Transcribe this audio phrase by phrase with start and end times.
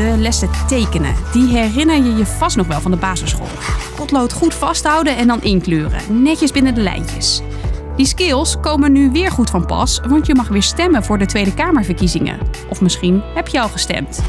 [0.00, 3.48] De lessen tekenen, die herinner je je vast nog wel van de basisschool.
[3.96, 7.42] Potlood goed vasthouden en dan inkleuren, netjes binnen de lijntjes.
[7.96, 11.26] Die skills komen nu weer goed van pas, want je mag weer stemmen voor de
[11.26, 12.38] Tweede Kamerverkiezingen.
[12.68, 14.22] Of misschien heb je al gestemd.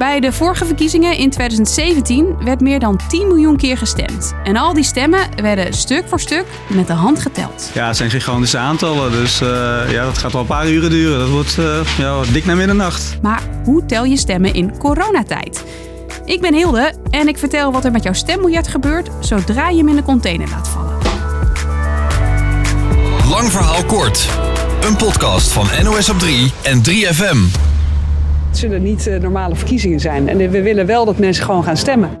[0.00, 4.34] Bij de vorige verkiezingen in 2017 werd meer dan 10 miljoen keer gestemd.
[4.44, 7.70] En al die stemmen werden stuk voor stuk met de hand geteld.
[7.74, 9.48] Ja, het zijn gigantische aantallen, dus uh,
[9.90, 11.18] ja, dat gaat wel een paar uren duren.
[11.18, 13.18] Dat wordt uh, ja, dik naar middernacht.
[13.22, 15.64] Maar hoe tel je stemmen in coronatijd?
[16.24, 19.88] Ik ben Hilde en ik vertel wat er met jouw stembiljet gebeurt zodra je hem
[19.88, 20.98] in de container laat vallen.
[23.28, 24.28] Lang verhaal kort.
[24.80, 27.69] Een podcast van NOS op 3 en 3FM.
[28.50, 30.28] Het zullen niet uh, normale verkiezingen zijn.
[30.28, 32.18] En we willen wel dat mensen gewoon gaan stemmen.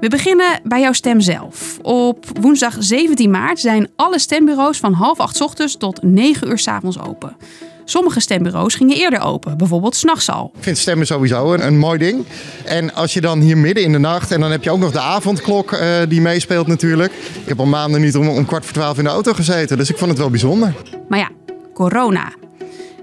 [0.00, 1.78] We beginnen bij jouw stem zelf.
[1.82, 6.68] Op woensdag 17 maart zijn alle stembureaus van half acht ochtends tot 9 uur s
[6.68, 7.36] avonds open.
[7.84, 10.52] Sommige stembureaus gingen eerder open, bijvoorbeeld s'nachts al.
[10.56, 12.24] Ik vind stemmen sowieso een, een, mooi ding.
[12.64, 14.92] En als je dan hier midden in de nacht, en dan heb je ook nog
[14.92, 17.12] de avondklok uh, die meespeelt natuurlijk.
[17.12, 19.90] Ik heb al maanden niet om, om kwart voor twaalf in de auto gezeten, dus
[19.90, 20.74] ik vond het wel bijzonder.
[21.08, 21.30] Maar ja,
[21.74, 22.32] corona.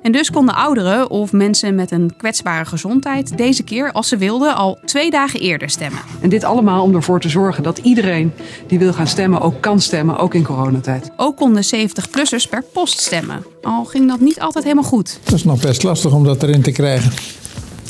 [0.01, 4.55] En dus konden ouderen of mensen met een kwetsbare gezondheid deze keer, als ze wilden,
[4.55, 5.99] al twee dagen eerder stemmen.
[6.21, 8.33] En dit allemaal om ervoor te zorgen dat iedereen
[8.67, 11.11] die wil gaan stemmen ook kan stemmen, ook in coronatijd.
[11.17, 13.45] Ook konden 70-plussers per post stemmen.
[13.61, 15.19] Al ging dat niet altijd helemaal goed.
[15.23, 17.11] Het is nog best lastig om dat erin te krijgen.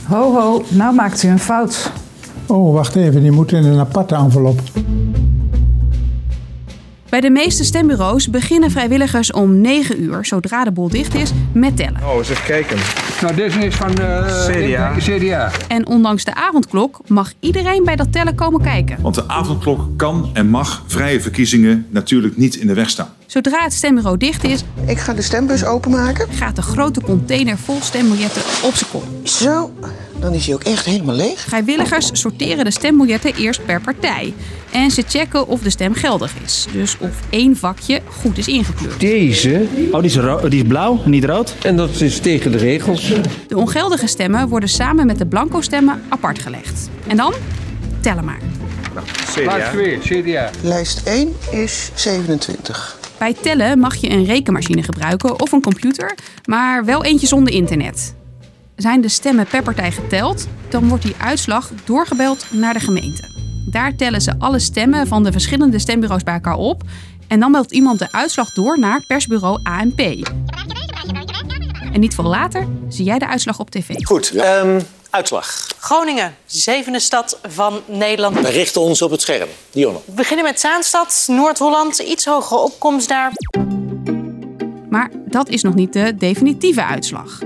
[0.07, 1.91] Ho ho, nou maakt u een fout.
[2.47, 4.59] Oh, wacht even, die moet in een aparte envelop.
[7.11, 11.77] Bij de meeste stembureaus beginnen vrijwilligers om 9 uur, zodra de boel dicht is, met
[11.77, 11.99] tellen.
[12.03, 12.77] Oh, eens even kijken.
[13.21, 14.93] Nou, dit is van uh, CDA.
[14.97, 15.51] CDA.
[15.67, 19.01] En ondanks de avondklok mag iedereen bij dat tellen komen kijken.
[19.01, 23.13] Want de avondklok kan en mag vrije verkiezingen natuurlijk niet in de weg staan.
[23.31, 26.27] Zodra het stembureau dicht is, ik ga de stembus openmaken.
[26.33, 29.03] Gaat de grote container vol stembiljetten op zijn kop.
[29.23, 29.71] Zo,
[30.19, 31.39] dan is hij ook echt helemaal leeg.
[31.39, 34.33] Vrijwilligers sorteren de stembiljetten eerst per partij.
[34.71, 36.67] En ze checken of de stem geldig is.
[36.71, 38.99] Dus of één vakje goed is ingekleurd.
[38.99, 39.67] Deze?
[39.91, 41.55] Oh, die is, die is blauw niet rood?
[41.61, 43.13] En dat is tegen de regels.
[43.47, 46.89] De ongeldige stemmen worden samen met de blanco stemmen apart gelegd.
[47.07, 47.33] En dan
[48.01, 48.39] tellen maar.
[49.35, 50.49] Lijst 2, CDA.
[50.61, 53.00] Lijst 1 is 27.
[53.21, 58.15] Bij tellen mag je een rekenmachine gebruiken of een computer, maar wel eentje zonder internet.
[58.75, 63.29] Zijn de stemmen per partij geteld, dan wordt die uitslag doorgebeld naar de gemeente.
[63.71, 66.83] Daar tellen ze alle stemmen van de verschillende stembureaus bij elkaar op
[67.27, 69.99] en dan meldt iemand de uitslag door naar persbureau ANP.
[71.93, 74.03] En niet veel later zie jij de uitslag op tv.
[74.03, 75.67] Goed, um, uitslag.
[75.79, 78.39] Groningen, zevende stad van Nederland.
[78.39, 79.49] We richten ons op het scherm.
[79.71, 79.99] Dionne.
[80.05, 83.31] We beginnen met Zaanstad, Noord-Holland, iets hogere opkomst daar.
[84.89, 87.39] Maar dat is nog niet de definitieve uitslag.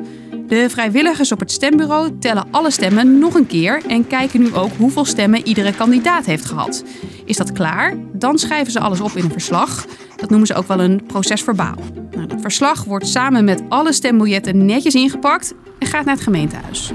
[0.47, 4.71] De vrijwilligers op het stembureau tellen alle stemmen nog een keer en kijken nu ook
[4.77, 6.83] hoeveel stemmen iedere kandidaat heeft gehad.
[7.25, 7.93] Is dat klaar?
[8.13, 9.85] Dan schrijven ze alles op in een verslag.
[10.15, 11.75] Dat noemen ze ook wel een procesverbaal.
[12.11, 16.91] Nou, dat verslag wordt samen met alle stembiljetten netjes ingepakt en gaat naar het gemeentehuis.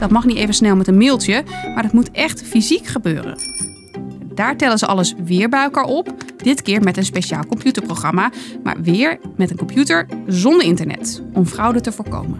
[0.00, 1.44] Dat mag niet even snel met een mailtje,
[1.74, 3.38] maar dat moet echt fysiek gebeuren.
[4.34, 6.14] Daar tellen ze alles weer bij elkaar op.
[6.36, 8.30] Dit keer met een speciaal computerprogramma,
[8.62, 12.38] maar weer met een computer zonder internet, om fraude te voorkomen.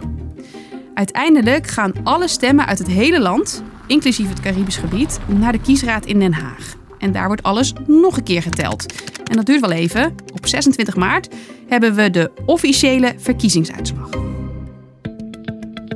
[0.94, 6.06] Uiteindelijk gaan alle stemmen uit het hele land, inclusief het Caribisch gebied, naar de kiesraad
[6.06, 6.76] in Den Haag.
[6.98, 8.94] En daar wordt alles nog een keer geteld.
[9.24, 10.14] En dat duurt wel even.
[10.34, 11.34] Op 26 maart
[11.68, 14.08] hebben we de officiële verkiezingsuitslag.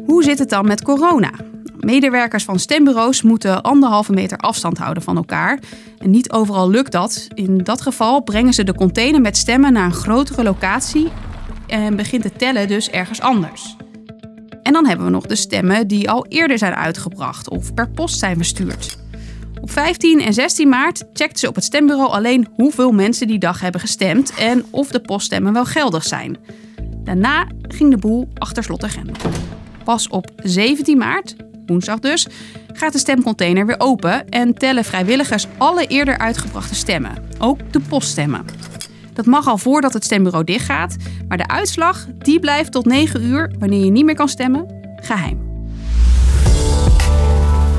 [0.06, 1.30] Hoe zit het dan met corona?
[1.84, 5.58] Medewerkers van stembureaus moeten anderhalve meter afstand houden van elkaar.
[5.98, 7.26] En niet overal lukt dat.
[7.34, 11.08] In dat geval brengen ze de container met stemmen naar een grotere locatie
[11.66, 13.76] en begint het tellen dus ergens anders.
[14.62, 18.18] En dan hebben we nog de stemmen die al eerder zijn uitgebracht of per post
[18.18, 18.98] zijn verstuurd.
[19.60, 23.60] Op 15 en 16 maart checkten ze op het stembureau alleen hoeveel mensen die dag
[23.60, 26.36] hebben gestemd en of de poststemmen wel geldig zijn.
[26.96, 29.14] Daarna ging de boel achter slot en grendel.
[29.84, 32.26] Pas op 17 maart, woensdag dus,
[32.72, 38.44] gaat de stemcontainer weer open en tellen vrijwilligers alle eerder uitgebrachte stemmen, ook de poststemmen.
[39.12, 40.96] Dat mag al voordat het stembureau dichtgaat,
[41.28, 44.66] maar de uitslag die blijft tot 9 uur, wanneer je niet meer kan stemmen,
[44.96, 45.44] geheim.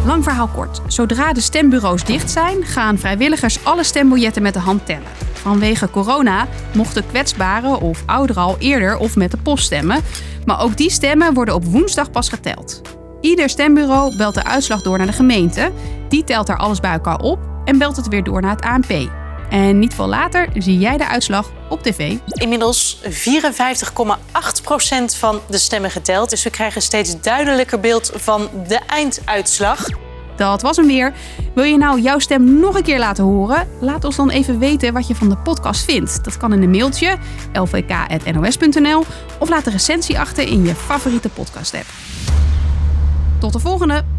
[0.05, 0.81] Lang verhaal kort.
[0.87, 5.07] Zodra de stembureaus dicht zijn, gaan vrijwilligers alle stembiljetten met de hand tellen.
[5.33, 10.01] Vanwege corona mochten kwetsbaren of ouderen al eerder of met de post stemmen.
[10.45, 12.81] Maar ook die stemmen worden op woensdag pas geteld.
[13.25, 15.71] Ieder stembureau belt de uitslag door naar de gemeente.
[16.09, 19.09] Die telt daar alles bij elkaar op en belt het weer door naar het ANP.
[19.49, 22.15] En niet veel later zie jij de uitslag op tv.
[22.27, 23.07] Inmiddels 54,8%
[25.17, 26.29] van de stemmen geteld.
[26.29, 29.87] Dus we krijgen een steeds duidelijker beeld van de einduitslag.
[30.35, 31.13] Dat was hem weer.
[31.55, 33.67] Wil je nou jouw stem nog een keer laten horen?
[33.79, 36.23] Laat ons dan even weten wat je van de podcast vindt.
[36.23, 37.17] Dat kan in een mailtje
[37.53, 39.03] lvk.nos.nl
[39.39, 41.87] of laat een recensie achter in je favoriete podcast app.
[43.39, 44.14] Tot de volgende!